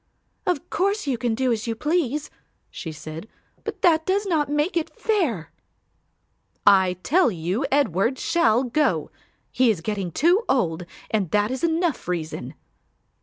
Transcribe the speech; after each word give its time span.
"Of 0.47 0.67
course 0.71 1.05
you 1.05 1.15
can 1.19 1.35
do 1.35 1.51
as 1.51 1.67
you 1.67 1.75
please," 1.75 2.31
she 2.71 2.91
said, 2.91 3.27
"but 3.63 3.83
that 3.83 4.03
does 4.03 4.25
not 4.25 4.49
make 4.49 4.75
it 4.75 4.89
fair." 4.99 5.51
"I 6.65 6.93
tell 7.03 7.29
you 7.29 7.67
Edward 7.71 8.17
shall 8.17 8.63
go; 8.63 9.11
he 9.51 9.69
is 9.69 9.81
getting 9.81 10.11
too 10.11 10.43
old 10.49 10.87
and 11.11 11.29
that 11.29 11.51
is 11.51 11.63
enough 11.63 12.07
reason." 12.07 12.55